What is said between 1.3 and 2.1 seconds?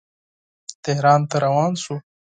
روان شو.